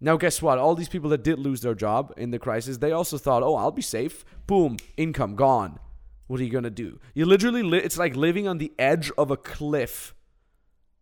Now, 0.00 0.16
guess 0.16 0.42
what? 0.42 0.58
All 0.58 0.74
these 0.74 0.88
people 0.88 1.10
that 1.10 1.22
did 1.22 1.38
lose 1.38 1.60
their 1.60 1.74
job 1.76 2.12
in 2.16 2.30
the 2.32 2.38
crisis, 2.38 2.78
they 2.78 2.90
also 2.92 3.16
thought, 3.18 3.42
oh, 3.42 3.54
I'll 3.54 3.70
be 3.70 3.82
safe. 3.82 4.24
Boom, 4.46 4.76
income 4.96 5.36
gone. 5.36 5.78
What 6.26 6.40
are 6.40 6.44
you 6.44 6.50
going 6.50 6.64
to 6.64 6.70
do? 6.70 6.98
You 7.14 7.24
literally, 7.24 7.62
li- 7.62 7.78
it's 7.78 7.98
like 7.98 8.16
living 8.16 8.48
on 8.48 8.58
the 8.58 8.72
edge 8.78 9.12
of 9.16 9.30
a 9.30 9.36
cliff 9.36 10.14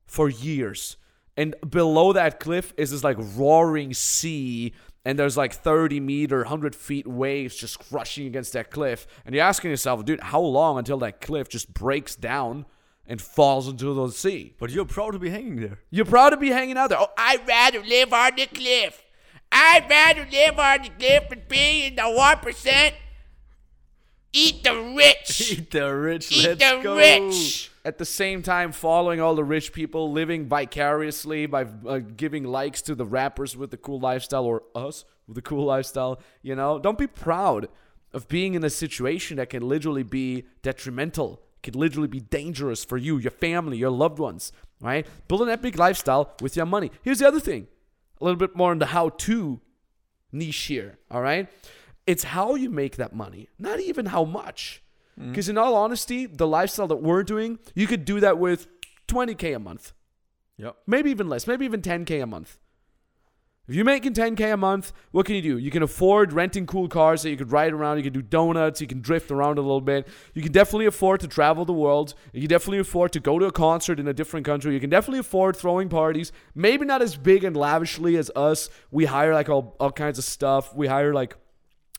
for 0.07 0.29
years. 0.29 0.97
And 1.37 1.55
below 1.69 2.13
that 2.13 2.41
cliff 2.41 2.75
is 2.77 2.91
this 2.91 3.03
like 3.03 3.17
roaring 3.19 3.95
sea, 3.95 4.75
and 5.05 5.19
there's 5.19 5.37
like 5.37 5.53
30 5.53 6.01
meter, 6.01 6.39
100 6.39 6.75
feet 6.75 7.07
waves 7.07 7.57
just 7.57 7.79
crushing 7.79 8.27
against 8.27 8.53
that 8.53 8.71
cliff. 8.71 9.07
And 9.25 9.35
you're 9.35 9.45
asking 9.45 9.71
yourself, 9.71 10.05
dude, 10.05 10.21
how 10.21 10.41
long 10.41 10.79
until 10.79 10.99
that 10.99 11.21
cliff 11.21 11.49
just 11.49 11.73
breaks 11.73 12.15
down 12.17 12.67
and 13.07 13.21
falls 13.21 13.67
into 13.69 13.95
the 13.95 14.09
sea? 14.11 14.55
But 14.59 14.71
you're 14.71 14.85
proud 14.85 15.13
to 15.13 15.19
be 15.19 15.31
hanging 15.31 15.57
there. 15.57 15.79
You're 15.91 16.05
proud 16.05 16.31
to 16.31 16.37
be 16.37 16.51
hanging 16.51 16.77
out 16.77 16.91
there. 16.91 16.99
Oh, 17.01 17.11
I'd 17.17 17.47
rather 17.49 17.81
live 17.83 18.13
on 18.13 18.37
the 18.37 18.47
cliff. 18.47 19.03
I'd 19.51 19.87
rather 19.89 20.29
live 20.31 20.59
on 20.59 20.83
the 20.83 20.91
cliff 20.99 21.25
and 21.33 21.49
be 21.49 21.87
in 21.87 21.97
the 21.97 22.03
1%. 22.03 22.93
Eat 24.33 24.63
the 24.63 24.95
rich. 24.97 25.53
Eat 25.53 25.71
the 25.71 25.93
rich, 25.95 26.31
Eat 26.31 26.47
let's 26.47 26.59
the 26.61 26.81
go. 26.83 26.97
rich. 26.97 27.70
At 27.85 27.99
the 27.99 28.05
same 28.05 28.43
time 28.43 28.73
following 28.73 29.21
all 29.21 29.35
the 29.35 29.45
rich 29.45 29.73
people, 29.73 30.13
living 30.13 30.47
vicariously 30.47 31.47
by 31.47 31.67
uh, 31.87 31.99
giving 31.99 32.45
likes 32.45 32.83
to 32.83 32.95
the 32.95 33.07
rappers 33.07 33.57
with 33.57 33.71
the 33.71 33.77
cool 33.77 34.01
lifestyle 34.01 34.45
or 34.45 34.63
us 34.75 35.05
with 35.27 35.37
the 35.37 35.43
cool 35.43 35.65
lifestyle. 35.65 36.21
You 36.43 36.55
know, 36.55 36.79
don't 36.79 36.99
be 36.99 37.07
proud 37.07 37.69
of 38.13 38.29
being 38.29 38.55
in 38.55 38.65
a 38.65 38.71
situation 38.71 39.37
that 39.37 39.51
can 39.51 39.67
literally 39.69 40.03
be 40.03 40.47
detrimental, 40.63 41.43
can 41.63 41.75
literally 41.75 42.09
be 42.09 42.21
dangerous 42.21 42.85
for 42.85 42.97
you, 42.97 43.19
your 43.19 43.31
family, 43.31 43.77
your 43.79 43.91
loved 43.91 44.19
ones. 44.19 44.53
Right? 44.83 45.07
Build 45.29 45.43
an 45.43 45.51
epic 45.51 45.77
lifestyle 45.77 46.35
with 46.41 46.57
your 46.57 46.65
money. 46.65 46.91
Here's 47.03 47.19
the 47.19 47.29
other 47.29 47.41
thing, 47.41 47.69
a 48.19 48.25
little 48.25 48.39
bit 48.39 48.57
more 48.57 48.73
in 48.73 48.79
the 48.79 48.87
how-to 48.87 49.61
niche 50.33 50.63
here. 50.65 50.99
All 51.11 51.21
right, 51.21 51.49
it's 52.07 52.25
how 52.25 52.55
you 52.55 52.71
make 52.71 52.97
that 52.97 53.15
money, 53.15 53.49
not 53.59 53.81
even 53.81 54.07
how 54.07 54.25
much. 54.25 54.83
Mm-hmm. 55.21 55.31
Because 55.31 55.49
in 55.49 55.59
all 55.59 55.75
honesty, 55.77 56.27
the 56.27 56.47
lifestyle 56.47 56.87
that 56.89 56.97
we're 56.97 57.23
doing, 57.23 57.59
you 57.75 57.87
could 57.87 58.05
do 58.05 58.21
that 58.21 58.39
with 58.39 58.67
20k 59.09 59.55
a 59.55 59.59
month, 59.59 59.93
Yep. 60.57 60.77
maybe 60.87 61.11
even 61.11 61.29
less, 61.29 61.47
maybe 61.47 61.65
even 61.65 61.83
10k 61.83 62.23
a 62.23 62.27
month. 62.27 62.59
If 63.69 63.77
you're 63.77 63.85
making 63.85 64.15
10k 64.15 64.53
a 64.53 64.57
month, 64.57 64.93
what 65.13 65.27
can 65.27 65.37
you 65.37 65.43
do? 65.43 65.57
You 65.57 65.71
can 65.71 65.85
afford 65.85 66.33
renting 66.33 66.67
cool 66.67 66.89
cars 66.89 67.23
that 67.23 67.31
you 67.31 67.37
could 67.37 67.53
ride 67.53 67.73
around. 67.73 67.99
You 67.99 68.03
can 68.03 68.13
do 68.13 68.21
donuts. 68.21 68.81
You 68.81 68.89
can 68.89 69.01
drift 69.01 69.31
around 69.31 69.59
a 69.59 69.61
little 69.61 69.81
bit. 69.81 70.09
You 70.35 70.43
can 70.43 70.51
definitely 70.51 70.87
afford 70.87 71.21
to 71.21 71.29
travel 71.29 71.65
the 71.65 71.73
world. 71.73 72.15
You 72.33 72.41
can 72.41 72.49
definitely 72.49 72.81
afford 72.81 73.13
to 73.13 73.21
go 73.21 73.39
to 73.39 73.47
a 73.47 73.53
concert 73.53 74.01
in 74.01 74.09
a 74.09 74.13
different 74.13 74.45
country. 74.45 74.75
You 74.75 74.81
can 74.81 74.91
definitely 74.91 75.21
afford 75.21 75.57
throwing 75.57 75.89
parties. 75.89 76.33
Maybe 76.53 76.85
not 76.85 77.01
as 77.01 77.15
big 77.15 77.45
and 77.45 77.57
lavishly 77.57 78.17
as 78.17 78.29
us. 78.35 78.71
We 78.91 79.05
hire 79.05 79.35
like 79.35 79.49
all, 79.49 79.77
all 79.79 79.93
kinds 79.93 80.19
of 80.19 80.25
stuff. 80.25 80.75
We 80.75 80.89
hire 80.89 81.15
like 81.15 81.37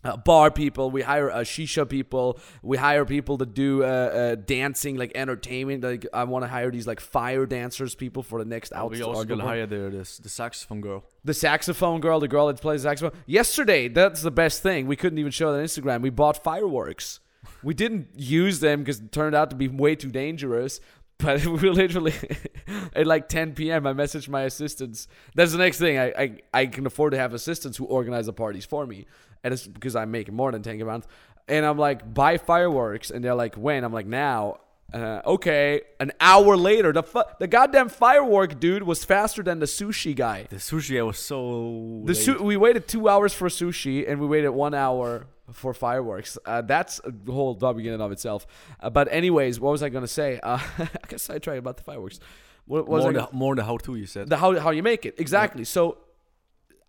uh, 0.03 0.17
bar 0.17 0.51
people, 0.51 0.91
we 0.91 1.01
hire 1.01 1.31
uh, 1.31 1.37
shisha 1.39 1.87
people, 1.87 2.39
we 2.61 2.77
hire 2.77 3.05
people 3.05 3.37
to 3.37 3.45
do 3.45 3.83
uh, 3.83 3.87
uh, 3.87 4.35
dancing, 4.35 4.97
like 4.97 5.11
entertainment. 5.15 5.83
Like 5.83 6.07
I 6.13 6.23
want 6.23 6.43
to 6.43 6.47
hire 6.49 6.71
these 6.71 6.87
like 6.87 6.99
fire 6.99 7.45
dancers 7.45 7.95
people 7.95 8.23
for 8.23 8.39
the 8.39 8.45
next 8.45 8.73
out. 8.73 8.91
we 8.91 9.01
also 9.01 9.23
gonna 9.25 9.43
hire 9.43 9.65
the, 9.65 9.89
the 9.89 10.19
the 10.23 10.29
saxophone 10.29 10.81
girl. 10.81 11.03
the 11.23 11.33
saxophone 11.33 12.01
girl, 12.01 12.19
the 12.19 12.27
girl 12.27 12.47
that 12.47 12.59
plays 12.61 12.83
saxophone. 12.83 13.17
Yesterday, 13.25 13.87
that's 13.87 14.21
the 14.21 14.31
best 14.31 14.61
thing. 14.63 14.87
We 14.87 14.95
couldn't 14.95 15.19
even 15.19 15.31
show 15.31 15.53
it 15.53 15.57
on 15.57 15.63
Instagram. 15.63 16.01
We 16.01 16.09
bought 16.09 16.43
fireworks. 16.43 17.19
We 17.63 17.73
didn't 17.73 18.07
use 18.15 18.59
them 18.59 18.79
because 18.79 18.99
it 18.99 19.11
turned 19.11 19.35
out 19.35 19.49
to 19.49 19.55
be 19.55 19.67
way 19.67 19.95
too 19.95 20.09
dangerous. 20.09 20.79
But 21.21 21.45
we 21.61 21.69
literally 21.69 22.13
at 22.95 23.07
like 23.07 23.29
10 23.29 23.53
p.m. 23.53 23.85
I 23.87 23.93
messaged 23.93 24.29
my 24.29 24.41
assistants. 24.41 25.07
That's 25.35 25.51
the 25.51 25.57
next 25.57 25.77
thing. 25.77 25.97
I, 25.97 26.13
I 26.17 26.37
I 26.53 26.65
can 26.65 26.85
afford 26.85 27.11
to 27.11 27.17
have 27.17 27.33
assistants 27.33 27.77
who 27.77 27.85
organize 27.85 28.25
the 28.25 28.33
parties 28.33 28.65
for 28.65 28.85
me, 28.85 29.05
and 29.43 29.53
it's 29.53 29.67
because 29.67 29.95
I'm 29.95 30.11
making 30.11 30.35
more 30.35 30.51
than 30.51 30.63
10 30.63 30.81
a 30.81 30.85
month. 30.85 31.07
And 31.47 31.65
I'm 31.65 31.77
like, 31.77 32.13
buy 32.13 32.37
fireworks, 32.37 33.11
and 33.11 33.23
they're 33.23 33.35
like, 33.35 33.55
when? 33.55 33.83
I'm 33.83 33.93
like, 33.93 34.07
now. 34.07 34.59
Uh, 34.93 35.21
okay, 35.25 35.81
an 35.99 36.11
hour 36.19 36.57
later, 36.57 36.91
the 36.91 37.03
fu- 37.03 37.23
the 37.39 37.47
goddamn 37.47 37.87
firework 37.89 38.59
dude 38.59 38.83
was 38.83 39.05
faster 39.05 39.41
than 39.41 39.59
the 39.59 39.65
sushi 39.65 40.13
guy. 40.15 40.47
The 40.49 40.57
sushi 40.57 40.99
I 40.99 41.03
was 41.03 41.17
so. 41.17 42.01
The 42.05 42.15
su- 42.15 42.43
we 42.43 42.57
waited 42.57 42.87
two 42.87 43.07
hours 43.07 43.33
for 43.33 43.47
sushi 43.47 44.09
and 44.09 44.19
we 44.19 44.27
waited 44.27 44.49
one 44.49 44.73
hour 44.73 45.27
for 45.53 45.73
fireworks. 45.73 46.37
Uh, 46.45 46.61
that's 46.61 46.99
a 47.05 47.31
whole 47.31 47.55
job 47.55 47.79
in 47.79 47.87
and 47.87 48.01
of 48.01 48.11
itself. 48.11 48.45
Uh, 48.79 48.89
but 48.89 49.07
anyways, 49.11 49.59
what 49.59 49.71
was 49.71 49.83
I 49.83 49.89
gonna 49.89 50.07
say? 50.07 50.39
Uh, 50.43 50.59
I 50.79 50.87
guess 51.07 51.29
I 51.29 51.39
tried 51.39 51.57
about 51.57 51.77
the 51.77 51.83
fireworks. 51.83 52.19
What, 52.65 52.87
what 52.87 53.01
more, 53.01 53.13
the, 53.13 53.27
more 53.31 53.55
the 53.55 53.63
how 53.63 53.77
to 53.77 53.95
you 53.95 54.05
said. 54.05 54.29
the 54.29 54.37
how 54.37 54.59
how 54.59 54.71
you 54.71 54.83
make 54.83 55.05
it 55.05 55.15
exactly. 55.19 55.63
So 55.63 55.97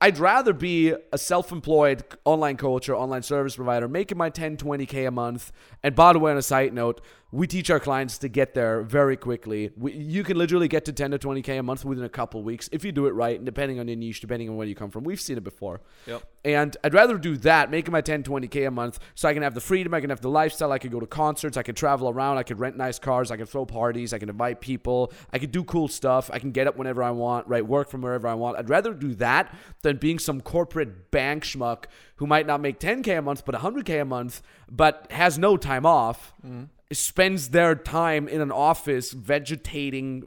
I'd 0.00 0.18
rather 0.18 0.52
be 0.52 0.94
a 1.12 1.18
self-employed 1.18 2.02
online 2.24 2.56
coach 2.56 2.88
or 2.88 2.96
online 2.96 3.22
service 3.22 3.54
provider 3.54 3.86
making 3.86 4.18
my 4.18 4.30
10 4.30 4.56
20k 4.56 5.06
a 5.06 5.12
month. 5.12 5.52
And 5.82 5.94
by 5.94 6.12
the 6.12 6.18
way, 6.18 6.32
on 6.32 6.38
a 6.38 6.42
side 6.42 6.74
note, 6.74 7.00
we 7.32 7.46
teach 7.46 7.70
our 7.70 7.80
clients 7.80 8.18
to 8.18 8.28
get 8.28 8.52
there 8.52 8.82
very 8.82 9.16
quickly. 9.16 9.70
We, 9.74 9.94
you 9.94 10.22
can 10.22 10.36
literally 10.36 10.68
get 10.68 10.84
to 10.84 10.92
10 10.92 11.12
to 11.12 11.18
20k 11.18 11.58
a 11.58 11.62
month 11.62 11.82
within 11.82 12.04
a 12.04 12.08
couple 12.10 12.42
weeks 12.42 12.68
if 12.72 12.84
you 12.84 12.92
do 12.92 13.06
it 13.06 13.12
right, 13.12 13.36
and 13.36 13.46
depending 13.46 13.80
on 13.80 13.88
your 13.88 13.96
niche, 13.96 14.20
depending 14.20 14.50
on 14.50 14.56
where 14.56 14.66
you 14.66 14.74
come 14.74 14.90
from. 14.90 15.02
We've 15.02 15.20
seen 15.20 15.38
it 15.38 15.44
before. 15.44 15.80
Yep. 16.06 16.22
And 16.44 16.76
I'd 16.84 16.92
rather 16.92 17.16
do 17.16 17.38
that, 17.38 17.70
making 17.70 17.90
my 17.90 18.02
10, 18.02 18.24
20K 18.24 18.66
a 18.66 18.70
month, 18.70 18.98
so 19.14 19.28
I 19.28 19.32
can 19.32 19.42
have 19.42 19.54
the 19.54 19.62
freedom, 19.62 19.94
I 19.94 20.00
can 20.00 20.10
have 20.10 20.20
the 20.20 20.28
lifestyle, 20.28 20.72
I 20.72 20.78
can 20.78 20.90
go 20.90 21.00
to 21.00 21.06
concerts, 21.06 21.56
I 21.56 21.62
can 21.62 21.74
travel 21.74 22.10
around, 22.10 22.36
I 22.36 22.42
can 22.42 22.58
rent 22.58 22.76
nice 22.76 22.98
cars, 22.98 23.30
I 23.30 23.38
can 23.38 23.46
throw 23.46 23.64
parties, 23.64 24.12
I 24.12 24.18
can 24.18 24.28
invite 24.28 24.60
people, 24.60 25.12
I 25.32 25.38
can 25.38 25.50
do 25.50 25.64
cool 25.64 25.88
stuff, 25.88 26.30
I 26.32 26.38
can 26.38 26.50
get 26.50 26.66
up 26.66 26.76
whenever 26.76 27.02
I 27.02 27.12
want, 27.12 27.48
right? 27.48 27.66
Work 27.66 27.88
from 27.88 28.02
wherever 28.02 28.28
I 28.28 28.34
want. 28.34 28.58
I'd 28.58 28.68
rather 28.68 28.92
do 28.92 29.14
that 29.14 29.54
than 29.80 29.96
being 29.96 30.18
some 30.18 30.42
corporate 30.42 31.10
bank 31.10 31.44
schmuck 31.44 31.84
who 32.16 32.26
might 32.26 32.46
not 32.46 32.60
make 32.60 32.78
10K 32.78 33.18
a 33.18 33.22
month, 33.22 33.44
but 33.46 33.54
100K 33.54 34.02
a 34.02 34.04
month, 34.04 34.42
but 34.70 35.06
has 35.10 35.38
no 35.38 35.56
time 35.56 35.86
off, 35.86 36.32
mm-hmm. 36.44 36.64
Spends 36.94 37.50
their 37.50 37.74
time 37.74 38.28
in 38.28 38.40
an 38.40 38.52
office 38.52 39.12
vegetating 39.12 40.26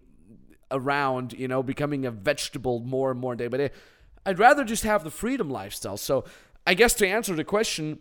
around, 0.71 1.33
you 1.33 1.47
know, 1.47 1.63
becoming 1.63 2.05
a 2.05 2.11
vegetable 2.11 2.79
more 2.79 3.11
and 3.11 3.19
more 3.19 3.35
day 3.35 3.47
by 3.47 3.57
day. 3.57 3.71
I'd 4.25 4.39
rather 4.39 4.63
just 4.63 4.83
have 4.83 5.03
the 5.03 5.11
freedom 5.11 5.49
lifestyle. 5.49 5.97
So, 5.97 6.25
I 6.67 6.73
guess 6.73 6.95
to 6.95 7.07
answer 7.07 7.35
the 7.35 7.43
question, 7.43 7.99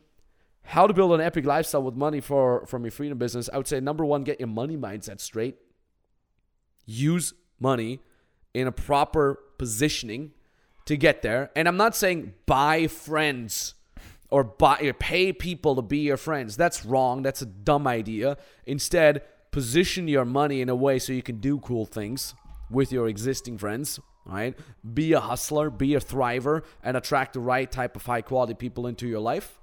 how 0.62 0.86
to 0.86 0.94
build 0.94 1.12
an 1.12 1.20
epic 1.20 1.44
lifestyle 1.44 1.82
with 1.82 1.94
money 1.94 2.20
for 2.20 2.64
from 2.66 2.84
your 2.84 2.90
freedom 2.90 3.18
business, 3.18 3.50
I 3.52 3.58
would 3.58 3.68
say 3.68 3.80
number 3.80 4.04
one, 4.04 4.24
get 4.24 4.40
your 4.40 4.48
money 4.48 4.76
mindset 4.76 5.20
straight. 5.20 5.56
Use 6.86 7.34
money 7.60 8.00
in 8.54 8.66
a 8.66 8.72
proper 8.72 9.38
positioning 9.58 10.32
to 10.86 10.96
get 10.96 11.22
there. 11.22 11.50
And 11.54 11.68
I'm 11.68 11.76
not 11.76 11.94
saying 11.94 12.34
buy 12.46 12.86
friends 12.86 13.74
or 14.34 14.42
buy 14.42 14.80
or 14.82 14.92
pay 14.92 15.32
people 15.32 15.76
to 15.76 15.82
be 15.82 15.98
your 15.98 16.16
friends. 16.16 16.56
That's 16.56 16.84
wrong. 16.84 17.22
That's 17.22 17.40
a 17.40 17.46
dumb 17.46 17.86
idea. 17.86 18.36
Instead, 18.66 19.22
position 19.52 20.08
your 20.08 20.24
money 20.24 20.60
in 20.60 20.68
a 20.68 20.74
way 20.74 20.98
so 20.98 21.12
you 21.12 21.22
can 21.22 21.38
do 21.38 21.60
cool 21.60 21.86
things 21.86 22.34
with 22.68 22.90
your 22.90 23.06
existing 23.06 23.58
friends. 23.58 24.00
Right? 24.26 24.58
Be 24.92 25.12
a 25.12 25.20
hustler, 25.20 25.70
be 25.70 25.94
a 25.94 26.00
thriver, 26.00 26.64
and 26.82 26.96
attract 26.96 27.34
the 27.34 27.40
right 27.40 27.70
type 27.70 27.94
of 27.94 28.04
high 28.04 28.22
quality 28.22 28.54
people 28.54 28.88
into 28.88 29.06
your 29.06 29.20
life. 29.20 29.60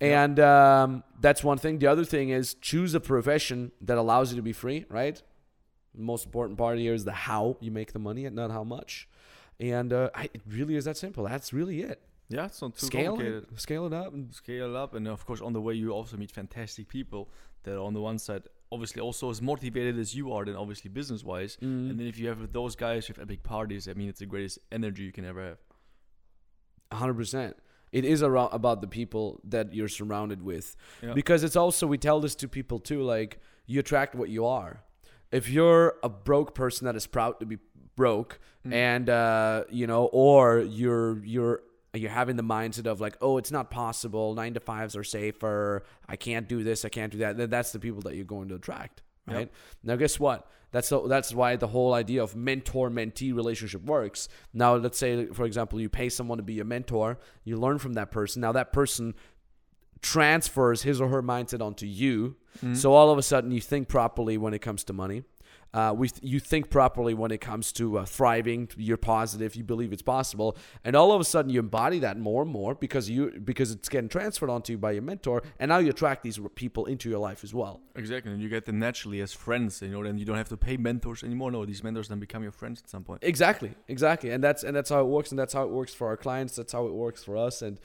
And 0.00 0.40
um, 0.40 1.04
that's 1.20 1.44
one 1.44 1.58
thing. 1.58 1.78
The 1.78 1.88
other 1.88 2.06
thing 2.06 2.30
is 2.30 2.54
choose 2.54 2.94
a 2.94 3.00
profession 3.00 3.70
that 3.82 3.98
allows 3.98 4.30
you 4.30 4.36
to 4.36 4.42
be 4.42 4.54
free, 4.54 4.86
right? 4.88 5.22
The 5.94 6.02
most 6.02 6.24
important 6.24 6.56
part 6.56 6.78
here 6.78 6.94
is 6.94 7.04
the 7.04 7.12
how 7.12 7.58
you 7.60 7.70
make 7.70 7.92
the 7.92 7.98
money 7.98 8.24
and 8.24 8.34
not 8.34 8.50
how 8.50 8.64
much. 8.64 9.08
And 9.58 9.92
uh, 9.92 10.08
I, 10.14 10.30
it 10.32 10.40
really 10.48 10.76
is 10.76 10.86
that 10.86 10.96
simple. 10.96 11.24
That's 11.24 11.52
really 11.52 11.82
it. 11.82 12.00
Yeah, 12.30 12.46
it's 12.46 12.62
not 12.62 12.76
too 12.76 12.86
Scale 12.86 13.10
complicated. 13.12 13.46
it, 13.52 13.60
scale 13.60 13.84
it 13.86 13.92
up, 13.92 14.14
and 14.14 14.32
Scale 14.34 14.70
it 14.70 14.76
up, 14.76 14.94
and 14.94 15.06
of 15.06 15.26
course, 15.26 15.40
on 15.42 15.52
the 15.52 15.60
way, 15.60 15.74
you 15.74 15.90
also 15.90 16.16
meet 16.16 16.30
fantastic 16.30 16.88
people 16.88 17.28
that 17.64 17.74
are 17.74 17.84
on 17.84 17.92
the 17.92 18.00
one 18.00 18.18
side, 18.18 18.44
obviously, 18.72 19.00
also 19.02 19.28
as 19.30 19.42
motivated 19.42 19.98
as 19.98 20.14
you 20.14 20.32
are, 20.32 20.44
then 20.46 20.56
obviously 20.56 20.88
business 20.90 21.22
wise. 21.22 21.56
Mm. 21.60 21.90
And 21.90 22.00
then 22.00 22.06
if 22.06 22.18
you 22.18 22.28
have 22.28 22.52
those 22.52 22.74
guys 22.76 23.06
with 23.08 23.18
epic 23.18 23.42
parties, 23.42 23.86
I 23.88 23.92
mean, 23.92 24.08
it's 24.08 24.20
the 24.20 24.26
greatest 24.26 24.58
energy 24.72 25.02
you 25.02 25.12
can 25.12 25.24
ever 25.26 25.42
have. 25.50 25.58
hundred 26.92 27.14
percent. 27.14 27.56
It 27.92 28.04
is 28.04 28.22
around 28.22 28.50
about 28.52 28.80
the 28.80 28.86
people 28.86 29.40
that 29.44 29.74
you're 29.74 29.88
surrounded 29.88 30.42
with, 30.42 30.76
Yeah. 31.02 31.12
because 31.12 31.42
it's 31.42 31.56
also 31.56 31.86
we 31.88 31.98
tell 31.98 32.20
this 32.20 32.34
to 32.36 32.48
people 32.48 32.78
too. 32.78 33.02
Like 33.02 33.40
you 33.66 33.80
attract 33.80 34.14
what 34.14 34.28
you 34.28 34.46
are. 34.46 34.84
If 35.32 35.48
you're 35.48 35.96
a 36.02 36.08
broke 36.08 36.54
person 36.54 36.84
that 36.86 36.96
is 36.96 37.06
proud 37.06 37.40
to 37.40 37.46
be 37.46 37.58
broke, 37.96 38.38
and 38.64 39.08
uh, 39.10 39.64
you 39.70 39.86
know, 39.88 40.04
or 40.12 40.60
you're 40.60 41.24
you're 41.24 41.62
you're 41.94 42.10
having 42.10 42.36
the 42.36 42.42
mindset 42.42 42.86
of 42.86 43.00
like, 43.00 43.16
oh, 43.20 43.36
it's 43.38 43.50
not 43.50 43.70
possible. 43.70 44.34
Nine 44.34 44.54
to 44.54 44.60
fives 44.60 44.94
are 44.96 45.04
safer. 45.04 45.82
I 46.08 46.16
can't 46.16 46.48
do 46.48 46.62
this. 46.62 46.84
I 46.84 46.88
can't 46.88 47.10
do 47.10 47.18
that. 47.18 47.36
then 47.36 47.50
That's 47.50 47.72
the 47.72 47.80
people 47.80 48.00
that 48.02 48.14
you're 48.14 48.24
going 48.24 48.48
to 48.48 48.54
attract, 48.54 49.02
right? 49.26 49.50
Now, 49.82 49.96
guess 49.96 50.20
what? 50.20 50.48
That's 50.72 50.88
the, 50.88 51.06
that's 51.08 51.34
why 51.34 51.56
the 51.56 51.66
whole 51.66 51.94
idea 51.94 52.22
of 52.22 52.36
mentor 52.36 52.90
mentee 52.90 53.34
relationship 53.34 53.82
works. 53.82 54.28
Now, 54.54 54.76
let's 54.76 54.98
say, 54.98 55.26
for 55.26 55.44
example, 55.44 55.80
you 55.80 55.88
pay 55.88 56.08
someone 56.08 56.38
to 56.38 56.44
be 56.44 56.54
your 56.54 56.64
mentor. 56.64 57.18
You 57.42 57.56
learn 57.56 57.78
from 57.78 57.94
that 57.94 58.12
person. 58.12 58.40
Now, 58.40 58.52
that 58.52 58.72
person 58.72 59.14
transfers 60.00 60.82
his 60.82 61.00
or 61.00 61.08
her 61.08 61.22
mindset 61.22 61.60
onto 61.60 61.86
you. 61.86 62.36
Mm-hmm. 62.58 62.74
So 62.74 62.92
all 62.92 63.10
of 63.10 63.18
a 63.18 63.22
sudden, 63.22 63.50
you 63.50 63.60
think 63.60 63.88
properly 63.88 64.38
when 64.38 64.54
it 64.54 64.60
comes 64.60 64.84
to 64.84 64.92
money. 64.92 65.24
Uh, 65.72 65.94
we 65.96 66.10
you 66.20 66.40
think 66.40 66.68
properly 66.68 67.14
when 67.14 67.30
it 67.30 67.40
comes 67.40 67.70
to 67.72 67.98
uh, 67.98 68.04
thriving. 68.04 68.68
You're 68.76 68.96
positive. 68.96 69.54
You 69.54 69.62
believe 69.62 69.92
it's 69.92 70.02
possible, 70.02 70.56
and 70.84 70.96
all 70.96 71.12
of 71.12 71.20
a 71.20 71.24
sudden 71.24 71.50
you 71.50 71.60
embody 71.60 72.00
that 72.00 72.18
more 72.18 72.42
and 72.42 72.50
more 72.50 72.74
because 72.74 73.08
you 73.08 73.40
because 73.44 73.70
it's 73.70 73.88
getting 73.88 74.08
transferred 74.08 74.50
onto 74.50 74.72
you 74.72 74.78
by 74.78 74.92
your 74.92 75.02
mentor, 75.02 75.42
and 75.60 75.68
now 75.68 75.78
you 75.78 75.90
attract 75.90 76.24
these 76.24 76.40
people 76.56 76.86
into 76.86 77.08
your 77.08 77.20
life 77.20 77.44
as 77.44 77.54
well. 77.54 77.80
Exactly, 77.94 78.32
and 78.32 78.42
you 78.42 78.48
get 78.48 78.64
them 78.64 78.80
naturally 78.80 79.20
as 79.20 79.32
friends. 79.32 79.80
You 79.80 79.90
know, 79.90 80.02
then 80.02 80.18
you 80.18 80.24
don't 80.24 80.36
have 80.36 80.48
to 80.48 80.56
pay 80.56 80.76
mentors 80.76 81.22
anymore. 81.22 81.52
No, 81.52 81.64
these 81.64 81.84
mentors 81.84 82.08
then 82.08 82.18
become 82.18 82.42
your 82.42 82.52
friends 82.52 82.82
at 82.82 82.90
some 82.90 83.04
point. 83.04 83.20
Exactly, 83.22 83.72
exactly, 83.86 84.30
and 84.30 84.42
that's 84.42 84.64
and 84.64 84.74
that's 84.74 84.90
how 84.90 85.00
it 85.00 85.06
works, 85.06 85.30
and 85.30 85.38
that's 85.38 85.52
how 85.52 85.62
it 85.62 85.70
works 85.70 85.94
for 85.94 86.08
our 86.08 86.16
clients. 86.16 86.56
That's 86.56 86.72
how 86.72 86.86
it 86.86 86.94
works 86.94 87.22
for 87.22 87.36
us, 87.36 87.62
and 87.62 87.78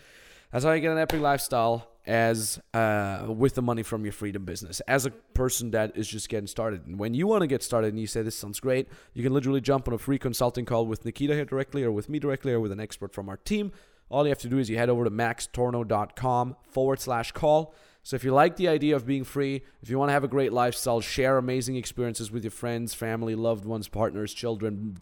that's 0.51 0.65
how 0.65 0.71
you 0.71 0.81
get 0.81 0.91
an 0.91 0.97
epic 0.97 1.21
lifestyle 1.21 1.87
as 2.05 2.59
uh, 2.73 3.25
with 3.27 3.55
the 3.55 3.61
money 3.61 3.83
from 3.83 4.05
your 4.05 4.13
freedom 4.13 4.45
business. 4.45 4.79
As 4.81 5.05
a 5.05 5.11
person 5.11 5.71
that 5.71 5.97
is 5.97 6.07
just 6.07 6.29
getting 6.29 6.47
started, 6.47 6.85
and 6.85 6.99
when 6.99 7.13
you 7.13 7.27
want 7.27 7.41
to 7.41 7.47
get 7.47 7.63
started, 7.63 7.89
and 7.89 7.99
you 7.99 8.07
say 8.07 8.21
this 8.21 8.37
sounds 8.37 8.59
great, 8.59 8.87
you 9.13 9.23
can 9.23 9.33
literally 9.33 9.61
jump 9.61 9.87
on 9.87 9.93
a 9.93 9.97
free 9.97 10.19
consulting 10.19 10.65
call 10.65 10.85
with 10.85 11.03
Nikita 11.03 11.33
here 11.33 11.45
directly, 11.45 11.83
or 11.83 11.91
with 11.91 12.09
me 12.09 12.19
directly, 12.19 12.53
or 12.53 12.59
with 12.59 12.71
an 12.71 12.79
expert 12.79 13.13
from 13.13 13.29
our 13.29 13.37
team. 13.37 13.71
All 14.09 14.23
you 14.23 14.29
have 14.29 14.39
to 14.39 14.49
do 14.49 14.59
is 14.59 14.69
you 14.69 14.77
head 14.77 14.89
over 14.89 15.03
to 15.03 15.09
maxtornow.com 15.09 16.55
forward 16.69 16.99
slash 16.99 17.31
call. 17.31 17.73
So 18.05 18.15
if 18.15 18.23
you 18.23 18.35
like 18.35 18.55
the 18.55 18.67
idea 18.67 18.95
of 18.95 19.07
being 19.07 19.23
free, 19.23 19.63
if 19.81 19.89
you 19.89 19.97
want 19.97 20.09
to 20.09 20.13
have 20.13 20.23
a 20.23 20.27
great 20.27 20.53
lifestyle, 20.53 21.01
share 21.01 21.39
amazing 21.39 21.75
experiences 21.75 22.29
with 22.29 22.43
your 22.43 22.51
friends, 22.51 22.93
family, 22.93 23.33
loved 23.33 23.65
ones, 23.65 23.87
partners, 23.87 24.31
children, 24.31 24.95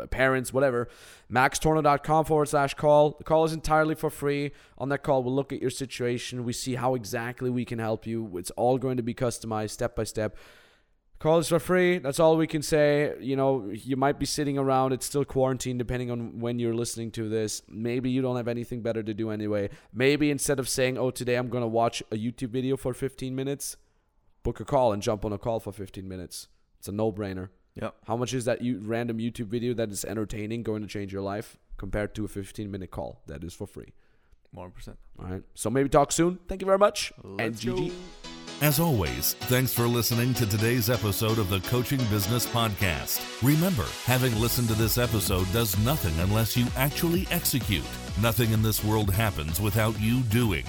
uh, 0.00 0.06
parents, 0.06 0.52
whatever, 0.52 0.88
maxtornow.com 1.28 2.24
forward 2.24 2.48
slash 2.48 2.74
call. 2.74 3.16
The 3.18 3.24
call 3.24 3.44
is 3.46 3.52
entirely 3.52 3.96
for 3.96 4.10
free. 4.10 4.52
On 4.78 4.90
that 4.90 5.02
call, 5.02 5.24
we'll 5.24 5.34
look 5.34 5.52
at 5.52 5.60
your 5.60 5.70
situation. 5.70 6.44
We 6.44 6.52
see 6.52 6.76
how 6.76 6.94
exactly 6.94 7.50
we 7.50 7.64
can 7.64 7.80
help 7.80 8.06
you. 8.06 8.38
It's 8.38 8.52
all 8.52 8.78
going 8.78 8.98
to 8.98 9.02
be 9.02 9.12
customized 9.12 9.70
step 9.70 9.96
by 9.96 10.04
step. 10.04 10.36
Call 11.20 11.38
is 11.38 11.48
for 11.48 11.58
free. 11.58 11.98
That's 11.98 12.18
all 12.18 12.36
we 12.38 12.46
can 12.46 12.62
say. 12.62 13.14
You 13.20 13.36
know, 13.36 13.68
you 13.70 13.96
might 13.96 14.18
be 14.18 14.24
sitting 14.26 14.56
around. 14.56 14.92
It's 14.92 15.04
still 15.04 15.24
quarantine, 15.24 15.76
depending 15.76 16.10
on 16.10 16.40
when 16.40 16.58
you're 16.58 16.74
listening 16.74 17.10
to 17.12 17.28
this. 17.28 17.62
Maybe 17.68 18.10
you 18.10 18.22
don't 18.22 18.36
have 18.36 18.48
anything 18.48 18.80
better 18.80 19.02
to 19.02 19.12
do 19.12 19.30
anyway. 19.30 19.68
Maybe 19.92 20.30
instead 20.30 20.58
of 20.58 20.66
saying, 20.68 20.96
oh, 20.96 21.10
today 21.10 21.34
I'm 21.36 21.48
going 21.50 21.60
to 21.62 21.68
watch 21.68 22.02
a 22.10 22.16
YouTube 22.16 22.48
video 22.48 22.76
for 22.78 22.94
15 22.94 23.36
minutes, 23.36 23.76
book 24.42 24.60
a 24.60 24.64
call 24.64 24.92
and 24.94 25.02
jump 25.02 25.26
on 25.26 25.32
a 25.32 25.38
call 25.38 25.60
for 25.60 25.72
15 25.72 26.08
minutes. 26.08 26.48
It's 26.78 26.88
a 26.88 26.92
no 26.92 27.12
brainer. 27.12 27.50
Yeah, 27.74 27.90
How 28.06 28.16
much 28.16 28.34
is 28.34 28.46
that 28.46 28.62
you, 28.62 28.80
random 28.82 29.18
YouTube 29.18 29.46
video 29.46 29.74
that 29.74 29.90
is 29.92 30.04
entertaining 30.04 30.62
going 30.64 30.82
to 30.82 30.88
change 30.88 31.12
your 31.12 31.22
life? 31.22 31.56
compared 31.80 32.14
to 32.14 32.26
a 32.26 32.28
15 32.28 32.70
minute 32.70 32.90
call 32.90 33.22
that 33.26 33.42
is 33.42 33.54
for 33.54 33.66
free. 33.66 33.94
100%. 34.54 34.96
All 35.18 35.24
right. 35.26 35.42
So 35.54 35.70
maybe 35.70 35.88
talk 35.88 36.12
soon. 36.12 36.38
Thank 36.46 36.60
you 36.60 36.66
very 36.66 36.76
much. 36.76 37.10
and 37.24 37.38
Let's 37.38 37.64
GG. 37.64 37.88
go. 37.88 37.94
As 38.62 38.78
always, 38.78 39.32
thanks 39.48 39.72
for 39.72 39.86
listening 39.86 40.34
to 40.34 40.44
today's 40.44 40.90
episode 40.90 41.38
of 41.38 41.48
the 41.48 41.60
Coaching 41.60 42.04
Business 42.10 42.46
Podcast. 42.46 43.42
Remember, 43.42 43.86
having 44.04 44.38
listened 44.38 44.68
to 44.68 44.74
this 44.74 44.98
episode 44.98 45.50
does 45.50 45.78
nothing 45.78 46.12
unless 46.20 46.58
you 46.58 46.66
actually 46.76 47.26
execute. 47.30 47.86
Nothing 48.20 48.52
in 48.52 48.60
this 48.60 48.84
world 48.84 49.10
happens 49.10 49.62
without 49.62 49.98
you 49.98 50.20
doing. 50.24 50.66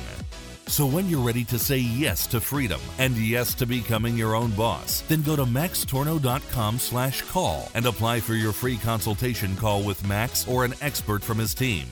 So 0.68 0.86
when 0.86 1.10
you're 1.10 1.20
ready 1.20 1.44
to 1.44 1.60
say 1.60 1.80
yes 1.80 2.28
to 2.28 2.40
freedom 2.40 2.80
and 2.98 3.18
yes 3.18 3.54
to 3.56 3.66
becoming 3.66 4.16
your 4.16 4.36
own 4.36 4.52
boss, 4.52 5.02
then 5.10 5.22
go 5.22 5.36
to 5.36 5.44
maxtornow.com 5.44 6.80
slash 6.80 7.22
call 7.24 7.70
and 7.76 7.86
apply 7.86 8.22
for 8.22 8.36
your 8.36 8.54
free 8.54 8.78
consultation 8.78 9.58
call 9.58 9.84
with 9.84 10.08
Max 10.08 10.48
or 10.48 10.64
an 10.64 10.76
expert 10.80 11.26
from 11.26 11.40
his 11.40 11.54
team. 11.54 11.88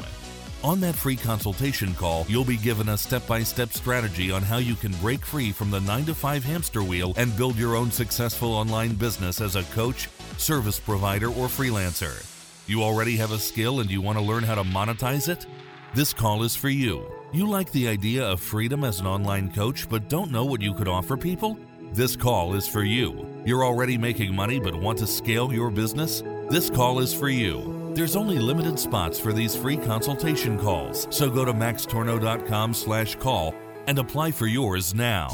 On 0.62 0.82
that 0.82 0.96
free 0.96 1.16
consultation 1.16 1.96
call, 1.96 2.26
you'll 2.28 2.44
be 2.44 2.58
given 2.58 2.90
a 2.90 2.98
step 2.98 3.26
by 3.26 3.44
step 3.44 3.72
strategy 3.72 4.30
on 4.30 4.42
how 4.42 4.58
you 4.58 4.76
can 4.76 4.92
break 4.96 5.26
free 5.26 5.54
from 5.54 5.72
the 5.72 5.80
9 5.80 6.08
to 6.08 6.14
5 6.14 6.44
hamster 6.44 6.84
wheel 6.84 7.14
and 7.16 7.36
build 7.38 7.56
your 7.56 7.78
own 7.78 7.90
successful 7.92 8.52
online 8.52 8.94
business 8.96 9.40
as 9.40 9.56
a 9.56 9.64
coach, 9.76 10.10
service 10.38 10.78
provider, 10.78 11.28
or 11.28 11.48
freelancer. 11.48 12.26
You 12.68 12.84
already 12.84 13.16
have 13.16 13.32
a 13.32 13.40
skill 13.40 13.80
and 13.80 13.90
you 13.90 14.02
want 14.02 14.18
to 14.18 14.24
learn 14.24 14.44
how 14.44 14.56
to 14.56 14.64
monetize 14.64 15.30
it? 15.30 15.46
This 15.96 16.12
call 16.12 16.44
is 16.44 16.58
for 16.58 16.70
you. 16.70 17.10
You 17.32 17.48
like 17.48 17.72
the 17.72 17.88
idea 17.88 18.26
of 18.26 18.42
freedom 18.42 18.84
as 18.84 19.00
an 19.00 19.08
online 19.08 19.54
coach 19.54 19.88
but 19.88 20.10
don't 20.10 20.30
know 20.30 20.44
what 20.44 20.62
you 20.62 20.74
could 20.74 20.90
offer 20.90 21.16
people? 21.16 21.58
This 21.94 22.18
call 22.18 22.56
is 22.56 22.68
for 22.68 22.84
you. 22.84 23.26
You're 23.46 23.64
already 23.64 23.98
making 23.98 24.36
money 24.36 24.60
but 24.60 24.76
want 24.76 25.00
to 25.00 25.08
scale 25.08 25.54
your 25.54 25.72
business? 25.72 26.22
This 26.50 26.70
call 26.70 27.00
is 27.00 27.14
for 27.14 27.30
you. 27.30 27.79
There's 28.00 28.16
only 28.16 28.40
limited 28.40 28.80
spots 28.80 29.20
for 29.20 29.34
these 29.34 29.58
free 29.58 29.76
consultation 29.76 30.58
calls, 30.58 31.06
so 31.14 31.30
go 31.30 31.44
to 31.44 31.52
maxtornow.com 31.52 32.74
slash 32.74 33.16
call 33.16 33.54
and 33.88 34.00
apply 34.00 34.32
for 34.32 34.48
yours 34.48 34.94
now. 34.94 35.28